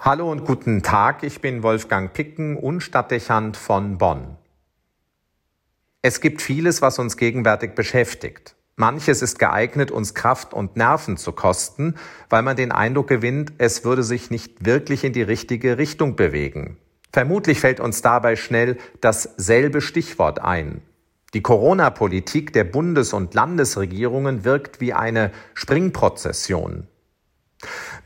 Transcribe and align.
Hallo 0.00 0.30
und 0.30 0.44
guten 0.44 0.84
Tag, 0.84 1.24
ich 1.24 1.40
bin 1.40 1.64
Wolfgang 1.64 2.12
Picken 2.12 2.56
und 2.56 2.82
Stadtdechant 2.82 3.56
von 3.56 3.98
Bonn. 3.98 4.36
Es 6.02 6.20
gibt 6.20 6.40
vieles, 6.40 6.80
was 6.80 7.00
uns 7.00 7.16
gegenwärtig 7.16 7.74
beschäftigt. 7.74 8.54
Manches 8.76 9.22
ist 9.22 9.40
geeignet, 9.40 9.90
uns 9.90 10.14
Kraft 10.14 10.54
und 10.54 10.76
Nerven 10.76 11.16
zu 11.16 11.32
kosten, 11.32 11.96
weil 12.30 12.42
man 12.42 12.56
den 12.56 12.70
Eindruck 12.70 13.08
gewinnt, 13.08 13.54
es 13.58 13.84
würde 13.84 14.04
sich 14.04 14.30
nicht 14.30 14.64
wirklich 14.64 15.02
in 15.02 15.12
die 15.12 15.22
richtige 15.22 15.78
Richtung 15.78 16.14
bewegen. 16.14 16.76
Vermutlich 17.12 17.58
fällt 17.58 17.80
uns 17.80 18.00
dabei 18.00 18.36
schnell 18.36 18.78
dasselbe 19.00 19.80
Stichwort 19.80 20.40
ein. 20.40 20.80
Die 21.34 21.42
Corona-Politik 21.42 22.52
der 22.52 22.64
Bundes- 22.64 23.12
und 23.12 23.34
Landesregierungen 23.34 24.44
wirkt 24.44 24.80
wie 24.80 24.92
eine 24.92 25.32
Springprozession. 25.54 26.86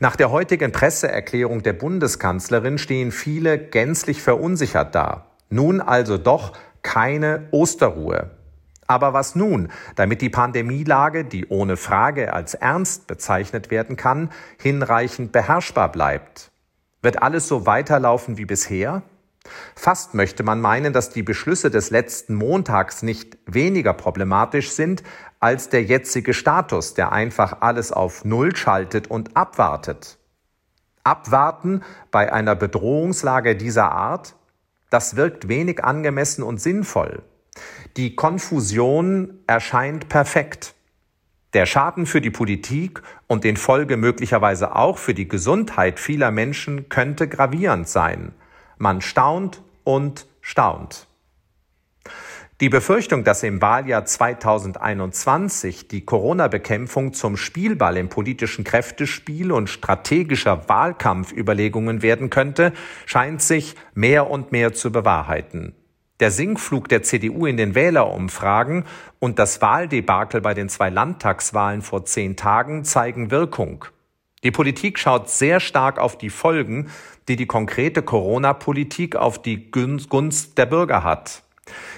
Nach 0.03 0.17
der 0.17 0.31
heutigen 0.31 0.73
Presseerklärung 0.73 1.63
der 1.63 1.71
Bundeskanzlerin 1.71 2.77
stehen 2.77 3.13
viele 3.13 3.57
gänzlich 3.57 4.21
verunsichert 4.21 4.93
da. 4.95 5.27
Nun 5.49 5.79
also 5.79 6.17
doch 6.17 6.51
keine 6.81 7.47
Osterruhe. 7.51 8.31
Aber 8.85 9.13
was 9.13 9.33
nun, 9.33 9.69
damit 9.95 10.21
die 10.21 10.29
Pandemielage, 10.29 11.23
die 11.23 11.47
ohne 11.47 11.77
Frage 11.77 12.33
als 12.33 12.53
ernst 12.53 13.07
bezeichnet 13.07 13.71
werden 13.71 13.95
kann, 13.95 14.29
hinreichend 14.61 15.31
beherrschbar 15.31 15.89
bleibt? 15.89 16.51
Wird 17.01 17.23
alles 17.23 17.47
so 17.47 17.65
weiterlaufen 17.65 18.35
wie 18.35 18.43
bisher? 18.43 19.03
Fast 19.75 20.13
möchte 20.13 20.43
man 20.43 20.61
meinen, 20.61 20.93
dass 20.93 21.09
die 21.09 21.23
Beschlüsse 21.23 21.69
des 21.69 21.89
letzten 21.89 22.35
Montags 22.35 23.03
nicht 23.03 23.37
weniger 23.45 23.93
problematisch 23.93 24.71
sind 24.71 25.03
als 25.39 25.69
der 25.69 25.83
jetzige 25.83 26.33
Status, 26.33 26.93
der 26.93 27.11
einfach 27.11 27.61
alles 27.61 27.91
auf 27.91 28.23
Null 28.23 28.55
schaltet 28.55 29.07
und 29.07 29.35
abwartet. 29.35 30.17
Abwarten 31.03 31.81
bei 32.11 32.31
einer 32.31 32.55
Bedrohungslage 32.55 33.57
dieser 33.57 33.91
Art, 33.91 34.35
das 34.89 35.17
wirkt 35.17 35.49
wenig 35.49 35.83
angemessen 35.83 36.43
und 36.43 36.61
sinnvoll. 36.61 37.23
Die 37.97 38.15
Konfusion 38.15 39.39
erscheint 39.47 40.07
perfekt. 40.07 40.75
Der 41.53 41.65
Schaden 41.65 42.05
für 42.05 42.21
die 42.21 42.31
Politik 42.31 43.01
und 43.27 43.43
den 43.43 43.57
Folge 43.57 43.97
möglicherweise 43.97 44.75
auch 44.75 44.97
für 44.97 45.13
die 45.13 45.27
Gesundheit 45.27 45.99
vieler 45.99 46.31
Menschen 46.31 46.89
könnte 46.89 47.27
gravierend 47.27 47.87
sein. 47.87 48.33
Man 48.83 48.99
staunt 48.99 49.61
und 49.85 50.27
staunt. 50.41 51.07
Die 52.59 52.67
Befürchtung, 52.67 53.23
dass 53.23 53.41
im 53.41 53.61
Wahljahr 53.61 54.03
2021 54.03 55.87
die 55.87 56.03
Corona-Bekämpfung 56.03 57.13
zum 57.13 57.37
Spielball 57.37 57.95
im 57.95 58.09
politischen 58.09 58.65
Kräftespiel 58.65 59.53
und 59.53 59.69
strategischer 59.69 60.67
Wahlkampfüberlegungen 60.67 62.01
werden 62.01 62.29
könnte, 62.29 62.73
scheint 63.05 63.41
sich 63.41 63.75
mehr 63.93 64.29
und 64.29 64.51
mehr 64.51 64.73
zu 64.73 64.91
bewahrheiten. 64.91 65.73
Der 66.19 66.31
Sinkflug 66.31 66.89
der 66.89 67.03
CDU 67.03 67.45
in 67.45 67.55
den 67.55 67.75
Wählerumfragen 67.75 68.83
und 69.19 69.39
das 69.39 69.61
Wahldebakel 69.61 70.41
bei 70.41 70.53
den 70.53 70.67
zwei 70.67 70.89
Landtagswahlen 70.89 71.81
vor 71.83 72.03
zehn 72.03 72.35
Tagen 72.35 72.83
zeigen 72.83 73.31
Wirkung. 73.31 73.85
Die 74.43 74.51
Politik 74.51 74.99
schaut 74.99 75.29
sehr 75.29 75.59
stark 75.59 75.97
auf 75.97 76.17
die 76.17 76.29
Folgen, 76.29 76.89
die 77.27 77.37
die 77.37 77.45
konkrete 77.45 78.01
Corona-Politik 78.01 79.15
auf 79.15 79.41
die 79.41 79.71
Gunst 79.71 80.57
der 80.57 80.65
Bürger 80.65 81.03
hat. 81.03 81.43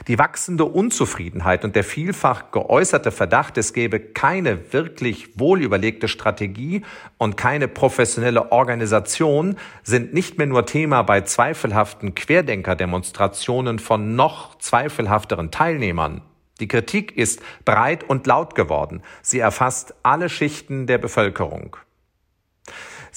Die 0.08 0.20
wachsende 0.20 0.66
Unzufriedenheit 0.66 1.66
und 1.66 1.76
der 1.76 1.84
vielfach 1.84 2.52
geäußerte 2.52 3.12
Verdacht, 3.12 3.58
es 3.58 3.73
gebe 3.73 4.00
keine 4.00 4.72
wirklich 4.73 5.40
wohlüberlegte 5.40 6.08
Strategie 6.08 6.84
und 7.18 7.36
keine 7.36 7.68
professionelle 7.68 8.52
Organisation, 8.52 9.58
sind 9.82 10.14
nicht 10.14 10.38
mehr 10.38 10.46
nur 10.46 10.68
Thema 10.68 11.02
bei 11.02 11.22
zweifelhaften 11.22 12.14
Querdenker-Demonstrationen 12.14 13.80
von 13.80 14.16
noch 14.16 14.56
zweifelhafteren 14.60 15.50
Teilnehmern. 15.50 16.22
Die 16.60 16.68
Kritik 16.68 17.17
ist 17.17 17.42
breit 17.66 18.04
und 18.04 18.28
laut 18.28 18.54
geworden. 18.54 19.02
Sie 19.23 19.39
erfasst 19.39 19.95
alle 20.04 20.30
Schichten 20.30 20.86
der 20.86 21.00
Bevölkerung. 21.00 21.76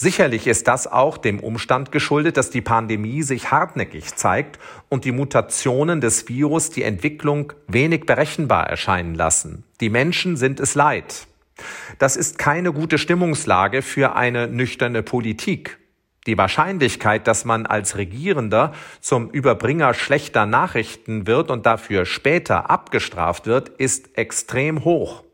Sicherlich 0.01 0.47
ist 0.47 0.69
das 0.69 0.87
auch 0.87 1.19
dem 1.19 1.41
Umstand 1.41 1.91
geschuldet, 1.91 2.37
dass 2.37 2.51
die 2.51 2.61
Pandemie 2.61 3.25
sich 3.25 3.51
hartnäckig 3.51 4.15
zeigt 4.15 4.61
und 4.89 5.05
die 5.05 5.11
Mutationen 5.11 6.01
des 6.01 6.29
Virus 6.29 6.71
die 6.71 6.85
Entwicklung 6.85 7.53
wenig 7.67 8.07
berechenbar 8.07 8.69
erscheinen 8.69 9.17
lassen. 9.17 9.65
Die 9.81 9.91
Menschen 9.91 10.37
sind 10.37 10.61
es 10.61 10.77
leid. 10.77 11.27
Das 11.99 12.15
ist 12.15 12.39
keine 12.39 12.73
gute 12.73 12.97
Stimmungslage 12.97 13.83
für 13.83 14.15
eine 14.15 14.47
nüchterne 14.47 15.03
Politik. 15.03 15.79
Die 16.29 16.39
Wahrscheinlichkeit, 16.39 17.27
dass 17.27 17.45
man 17.45 17.67
als 17.67 17.97
Regierender 17.97 18.75
zum 19.01 19.29
Überbringer 19.31 19.95
schlechter 19.95 20.47
Nachrichten 20.47 21.27
wird 21.27 21.51
und 21.51 21.67
dafür 21.67 22.07
später 22.07 22.71
abgestraft 22.71 23.47
wird, 23.47 23.71
ist 23.71 24.17
extrem 24.17 24.85
hoch. 24.85 25.25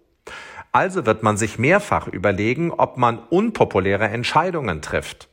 Also 0.75 1.07
wird 1.07 1.23
man 1.23 1.37
sich 1.37 1.57
mehrfach 1.57 2.09
überlegen, 2.09 2.73
ob 2.73 2.97
man 2.97 3.21
unpopuläre 3.31 4.09
Entscheidungen 4.09 4.83
trifft. 4.83 5.29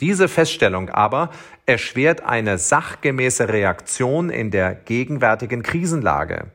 Diese 0.00 0.26
Feststellung 0.26 0.88
aber 0.88 1.28
erschwert 1.66 2.24
eine 2.24 2.56
sachgemäße 2.56 3.50
Reaktion 3.50 4.30
in 4.30 4.50
der 4.50 4.74
gegenwärtigen 4.74 5.62
Krisenlage. 5.62 6.46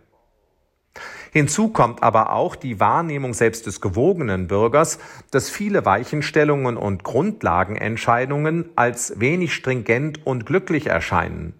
Hinzu 1.31 1.69
kommt 1.69 2.01
aber 2.01 2.33
auch 2.33 2.55
die 2.55 2.79
Wahrnehmung 2.79 3.35
selbst 3.35 3.67
des 3.67 3.79
gewogenen 3.79 4.47
Bürgers, 4.47 4.97
dass 5.29 5.51
viele 5.51 5.85
Weichenstellungen 5.85 6.77
und 6.77 7.03
Grundlagenentscheidungen 7.03 8.71
als 8.75 9.19
wenig 9.19 9.53
stringent 9.53 10.25
und 10.25 10.47
glücklich 10.47 10.87
erscheinen. 10.87 11.53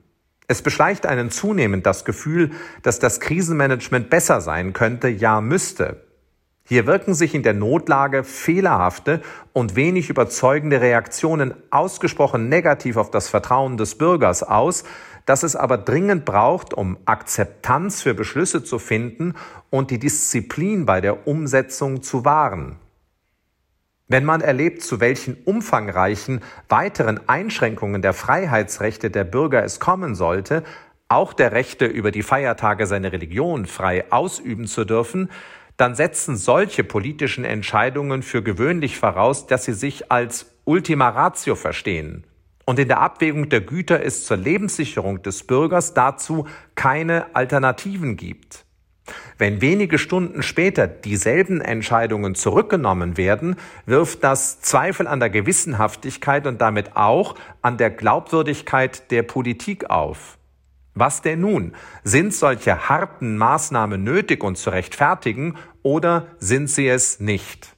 Es 0.48 0.64
beschleicht 0.64 1.06
einen 1.06 1.30
zunehmend 1.30 1.86
das 1.86 2.06
Gefühl, 2.06 2.50
dass 2.82 2.98
das 2.98 3.20
Krisenmanagement 3.20 4.10
besser 4.10 4.42
sein 4.42 4.74
könnte, 4.74 5.10
ja 5.10 5.42
müsste. 5.42 6.11
Hier 6.72 6.88
wirken 6.88 7.14
sich 7.14 7.36
in 7.36 7.44
der 7.44 7.54
Notlage 7.54 8.24
fehlerhafte 8.24 9.20
und 9.52 9.76
wenig 9.76 10.10
überzeugende 10.10 10.80
Reaktionen 10.80 11.54
ausgesprochen 11.70 12.48
negativ 12.48 12.96
auf 12.96 13.12
das 13.12 13.28
Vertrauen 13.28 13.76
des 13.76 13.98
Bürgers 13.98 14.42
aus, 14.42 14.86
das 15.26 15.44
es 15.44 15.58
aber 15.58 15.78
dringend 15.78 16.24
braucht, 16.24 16.74
um 16.74 16.98
Akzeptanz 17.04 18.02
für 18.02 18.14
Beschlüsse 18.14 18.64
zu 18.64 18.80
finden 18.80 19.34
und 19.70 19.92
die 19.92 20.00
Disziplin 20.00 20.86
bei 20.86 21.02
der 21.02 21.28
Umsetzung 21.28 22.04
zu 22.04 22.24
wahren. 22.24 22.78
Wenn 24.08 24.24
man 24.24 24.40
erlebt, 24.40 24.82
zu 24.82 25.02
welchen 25.02 25.36
umfangreichen 25.44 26.40
weiteren 26.70 27.20
Einschränkungen 27.28 28.02
der 28.02 28.14
Freiheitsrechte 28.14 29.12
der 29.12 29.26
Bürger 29.26 29.66
es 29.66 29.82
kommen 29.82 30.16
sollte, 30.16 30.64
auch 31.10 31.34
der 31.34 31.52
Rechte 31.52 31.86
über 31.86 32.12
die 32.12 32.24
Feiertage 32.24 32.88
seine 32.88 33.12
Religion 33.12 33.66
frei 33.66 34.10
ausüben 34.14 34.68
zu 34.68 34.86
dürfen, 34.86 35.30
dann 35.82 35.96
setzen 35.96 36.38
solche 36.38 36.84
politischen 36.84 37.44
Entscheidungen 37.44 38.22
für 38.22 38.44
gewöhnlich 38.44 39.00
voraus, 39.00 39.48
dass 39.48 39.66
sie 39.66 39.74
sich 39.74 40.12
als 40.12 40.46
Ultima 40.64 41.10
Ratio 41.10 41.56
verstehen. 41.56 42.24
Und 42.66 42.78
in 42.78 42.88
der 42.88 43.00
Abwägung 43.00 43.50
der 43.50 43.62
Güter 43.62 44.06
es 44.06 44.24
zur 44.24 44.38
Lebenssicherung 44.38 45.24
des 45.24 45.48
Bürgers 45.48 45.96
dazu 45.96 46.48
keine 46.76 47.36
Alternativen 47.36 48.16
gibt. 48.16 48.64
Wenn 49.40 49.60
wenige 49.62 49.98
Stunden 49.98 50.44
später 50.44 50.86
dieselben 50.88 51.62
Entscheidungen 51.62 52.36
zurückgenommen 52.36 53.18
werden, 53.18 53.56
wirft 53.88 54.24
das 54.24 54.62
Zweifel 54.62 55.08
an 55.08 55.20
der 55.20 55.32
Gewissenhaftigkeit 55.32 56.46
und 56.46 56.62
damit 56.62 56.96
auch 56.96 57.34
an 57.64 57.78
der 57.78 57.90
Glaubwürdigkeit 57.90 59.10
der 59.10 59.24
Politik 59.24 59.90
auf. 59.90 60.38
Was 60.94 61.22
denn 61.22 61.42
nun? 61.42 61.74
Sind 62.04 62.34
solche 62.34 62.90
harten 62.90 63.38
Maßnahmen 63.38 64.04
nötig 64.04 64.44
und 64.44 64.58
zu 64.58 64.72
rechtfertigen 64.72 65.56
oder 65.84 66.28
sind 66.40 66.70
sie 66.70 66.88
es 66.88 67.20
nicht? 67.20 67.76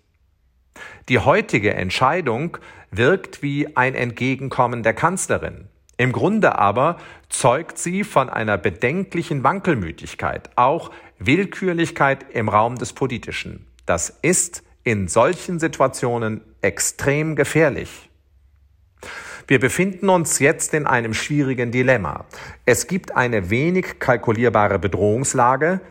Die 1.09 1.19
heutige 1.19 1.73
Entscheidung 1.73 2.57
wirkt 2.89 3.43
wie 3.43 3.75
ein 3.75 3.93
Entgegenkommen 3.93 4.83
der 4.83 4.93
Kanzlerin. 4.93 5.67
Im 5.97 6.11
Grunde 6.11 6.57
aber 6.57 6.97
zeugt 7.29 7.77
sie 7.77 8.03
von 8.03 8.29
einer 8.29 8.57
bedenklichen 8.57 9.43
Wankelmütigkeit, 9.43 10.49
auch 10.55 10.91
Willkürlichkeit 11.19 12.25
im 12.33 12.49
Raum 12.49 12.77
des 12.77 12.93
Politischen. 12.93 13.67
Das 13.85 14.09
ist 14.21 14.63
in 14.83 15.07
solchen 15.07 15.59
Situationen 15.59 16.41
extrem 16.61 17.35
gefährlich. 17.35 18.09
Wir 19.45 19.59
befinden 19.59 20.09
uns 20.09 20.39
jetzt 20.39 20.73
in 20.73 20.87
einem 20.87 21.13
schwierigen 21.13 21.71
Dilemma. 21.71 22.25
Es 22.65 22.87
gibt 22.87 23.15
eine 23.15 23.49
wenig 23.49 23.99
kalkulierbare 23.99 24.79
Bedrohungslage. 24.79 25.81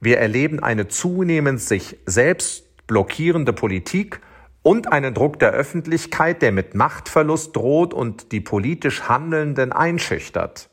Wir 0.00 0.18
erleben 0.18 0.62
eine 0.62 0.88
zunehmend 0.88 1.60
sich 1.60 1.96
selbst 2.04 2.86
blockierende 2.86 3.52
Politik 3.52 4.20
und 4.62 4.92
einen 4.92 5.14
Druck 5.14 5.38
der 5.38 5.52
Öffentlichkeit, 5.52 6.42
der 6.42 6.52
mit 6.52 6.74
Machtverlust 6.74 7.56
droht 7.56 7.94
und 7.94 8.32
die 8.32 8.40
politisch 8.40 9.02
Handelnden 9.08 9.72
einschüchtert. 9.72 10.68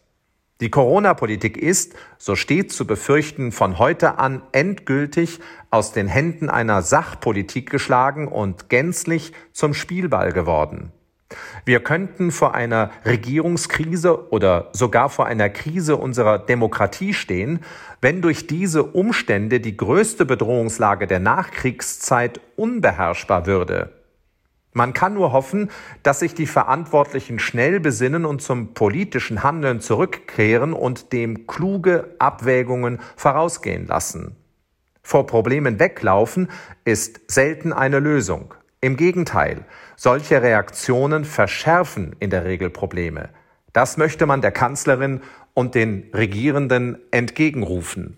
Die 0.59 0.71
Corona-Politik 0.71 1.55
ist, 1.55 1.93
so 2.17 2.35
steht 2.35 2.71
zu 2.73 2.87
befürchten, 2.87 3.51
von 3.51 3.77
heute 3.77 4.17
an 4.17 4.41
endgültig 4.51 5.39
aus 5.69 5.93
den 5.93 6.07
Händen 6.07 6.49
einer 6.49 6.81
Sachpolitik 6.81 7.69
geschlagen 7.69 8.27
und 8.27 8.67
gänzlich 8.67 9.33
zum 9.53 9.73
Spielball 9.75 10.33
geworden. 10.33 10.91
Wir 11.65 11.81
könnten 11.81 12.31
vor 12.31 12.55
einer 12.55 12.91
Regierungskrise 13.05 14.31
oder 14.31 14.69
sogar 14.71 15.09
vor 15.09 15.25
einer 15.25 15.49
Krise 15.49 15.97
unserer 15.97 16.39
Demokratie 16.39 17.13
stehen, 17.13 17.59
wenn 17.99 18.21
durch 18.21 18.47
diese 18.47 18.83
Umstände 18.83 19.59
die 19.59 19.75
größte 19.75 20.25
Bedrohungslage 20.25 21.07
der 21.07 21.19
Nachkriegszeit 21.19 22.39
unbeherrschbar 22.55 23.45
würde. 23.45 23.91
Man 24.71 24.93
kann 24.93 25.15
nur 25.15 25.33
hoffen, 25.33 25.71
dass 26.03 26.19
sich 26.19 26.35
die 26.35 26.45
Verantwortlichen 26.45 27.39
schnell 27.39 27.79
besinnen 27.79 28.25
und 28.25 28.41
zum 28.41 28.73
politischen 28.75 29.41
Handeln 29.41 29.81
zurückkehren 29.81 30.71
und 30.71 31.11
dem 31.13 31.47
kluge 31.47 32.15
Abwägungen 32.19 32.99
vorausgehen 33.15 33.87
lassen. 33.87 34.35
Vor 35.01 35.25
Problemen 35.25 35.79
weglaufen 35.79 36.49
ist 36.85 37.31
selten 37.31 37.73
eine 37.73 37.99
Lösung. 37.99 38.53
Im 38.79 38.95
Gegenteil, 38.95 39.65
solche 39.95 40.41
Reaktionen 40.41 41.25
verschärfen 41.25 42.15
in 42.19 42.29
der 42.29 42.45
Regel 42.45 42.69
Probleme. 42.69 43.29
Das 43.73 43.97
möchte 43.97 44.25
man 44.25 44.41
der 44.41 44.51
Kanzlerin 44.51 45.21
und 45.53 45.73
den 45.73 46.11
Regierenden 46.13 46.99
entgegenrufen. 47.11 48.17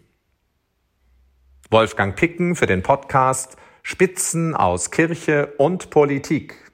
Wolfgang 1.72 2.16
Picken 2.16 2.56
für 2.56 2.66
den 2.66 2.84
Podcast 2.84 3.56
Spitzen 3.84 4.56
aus 4.56 4.92
Kirche 4.92 5.54
und 5.58 5.90
Politik 5.90 6.69